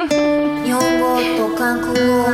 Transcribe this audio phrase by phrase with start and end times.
[0.00, 2.24] 日本語と韓国語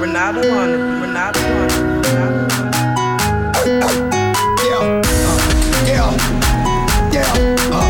[0.00, 0.78] Renata on it.
[1.02, 1.72] Renata on it.
[2.06, 2.54] Renata on
[3.64, 3.84] it.
[4.62, 5.38] Yeah, uh,
[5.90, 6.08] yeah,
[7.10, 7.34] yeah,
[7.74, 7.88] uh.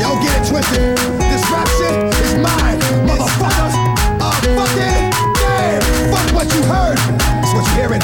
[0.00, 0.96] Yo, get it twisted.
[1.28, 1.92] This rap shit
[2.24, 3.74] is mine, motherfuckers.
[4.20, 5.04] Uh, fuck it,
[5.42, 5.84] yeah.
[6.10, 6.98] Fuck what you heard.
[7.42, 8.02] It's what you hearing.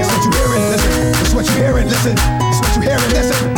[0.00, 0.64] It's what you hearing.
[0.72, 0.92] Listen.
[1.20, 1.88] It's what you hearing.
[1.88, 2.16] Listen.
[2.16, 3.10] It's what you hearing.
[3.10, 3.55] Listen.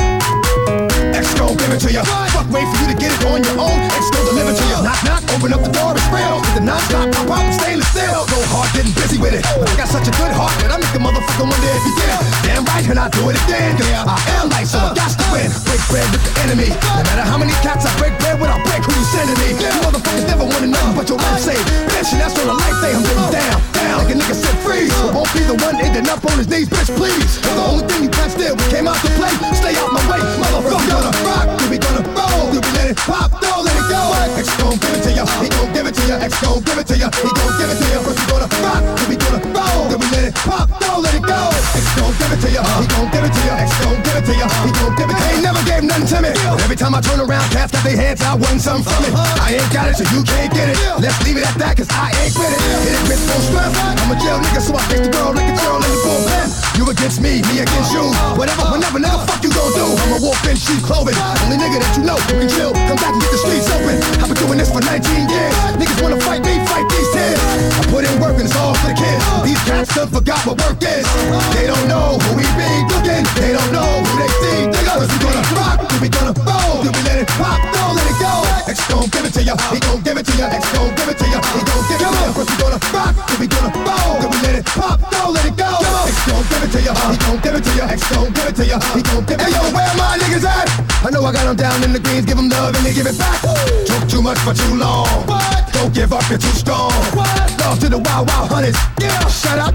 [1.80, 2.04] It to you.
[2.36, 3.80] Fuck, wait for you to get it on your own.
[3.96, 4.80] X gon' deliver to you.
[4.84, 6.44] Knock, knock, open up the door, it's real.
[6.44, 8.28] With the non-stop, pop out, stainless steel.
[8.28, 9.48] Go hard, getting busy with it.
[9.56, 11.96] But I got such a good heart that I make the motherfucker wonder if you
[11.96, 12.20] did.
[12.44, 13.80] Damn right, and I do it again.
[13.80, 15.48] Yeah, I am like, so I got to win.
[15.64, 16.70] Break bread with the enemy.
[17.00, 19.56] No matter how many cats I break bread with, I break who you sending me.
[19.56, 19.89] You
[26.00, 27.44] ending up on his knees, bitch, please.
[27.44, 29.32] And the only thing you can steal came out to play.
[29.52, 30.88] Stay out my way, motherfucker.
[30.88, 32.48] Gonna rock, we gonna roll.
[32.56, 34.00] Be let it pop, don't let it go.
[34.40, 36.16] X gon' give it to ya, he gon' give it to ya.
[36.24, 38.00] X gon' give it to ya, he gon' give it to ya.
[38.00, 39.92] First we gonna rock, we gonna roll.
[40.00, 41.42] We let it pop, don't let it go.
[41.76, 43.54] X gon' give it to ya, he gon' give it to ya.
[43.60, 45.19] X gon' give it to ya, he gon' give it to ya.
[46.00, 46.64] Nothing to me.
[46.64, 49.12] Every time I turn around, cats got their hands out, wanting something from it.
[49.44, 50.80] I ain't got it, so you can't get it.
[50.96, 52.62] Let's leave it at that, cause I ain't with it.
[52.88, 53.76] Hit it with full strength.
[53.76, 56.48] I'm a jail nigga, so I face the girl like a girl in the bullpen.
[56.80, 58.08] You against me, me against you.
[58.40, 59.84] Whatever, whenever, nigga, fuck you gon' do.
[59.84, 61.20] I'm a wolf in sheep clothing.
[61.44, 62.72] Only nigga that you know who can chill.
[62.88, 64.00] Come back and get the streets open.
[64.24, 65.56] I've been doing this for 19 years.
[65.76, 67.44] Niggas wanna fight me, fight these tears.
[67.76, 69.20] I put in work and it's all for the kids.
[69.44, 71.04] These cats done forgot what work is.
[71.60, 72.48] They don't know who we
[79.50, 80.48] ya, he gon' give it to ya.
[80.54, 82.34] X gon' give it to ya, he gon' give it to ya.
[82.34, 85.46] First we gonna rock, then we gonna roll, then we let it pop, don't let
[85.50, 85.70] it go.
[86.06, 87.86] X gon' give it to ya, he gon' give it to ya.
[87.90, 89.62] X gon' give it to ya, he gon' give it to ya.
[89.62, 90.68] Hey yo, where my niggas at?
[91.06, 93.08] I know I got them down in the greens, give them love and they give
[93.08, 93.42] it back.
[93.90, 95.26] Took too much for too long.
[95.74, 96.94] Don't give up, you're too strong.
[97.64, 98.89] Love to the wild, wild hunters.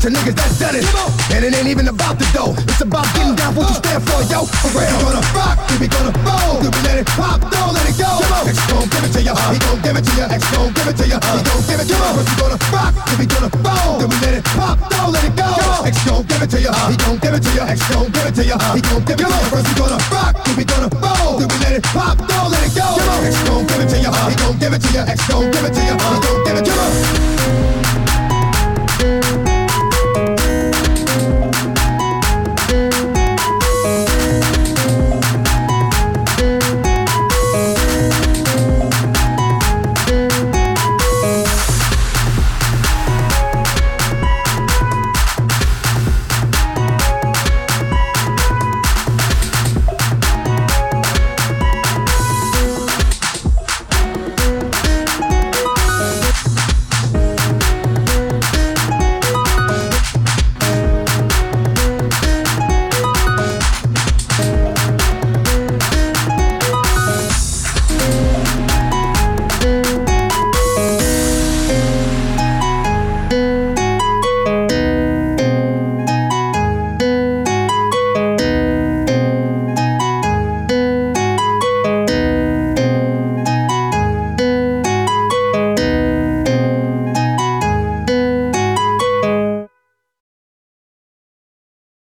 [0.04, 0.84] To niggas that done it.
[1.32, 2.52] And it ain't even about the dough.
[2.68, 4.44] It's about getting down for what you stand for, yo.
[4.44, 4.84] For real.
[4.84, 6.60] We gonna rock, we gonna roll.
[6.60, 8.12] Then we let it pop, don't let it go.
[8.44, 10.28] X gon' give it to ya, he gon' give it to ya.
[10.28, 12.08] X gon' give it to ya, he gon' give it to ya.
[12.20, 13.96] We gonna rock, we gonna roll.
[13.96, 15.48] Then we let it pop, don't let it go.
[15.88, 17.64] X gon' give it to ya, he gon' give it to ya.
[17.64, 19.40] X gon' give it to ya, he gon' give it to ya.
[19.56, 21.40] We gonna rock, we gonna roll.
[21.40, 22.92] Then we let it pop, don't let it go.
[23.24, 25.08] X gon' give it to ya, he gon' give it to ya.
[25.08, 26.33] X gon' give it to ya, he gon'